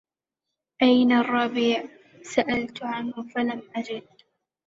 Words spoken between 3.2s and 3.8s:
فلم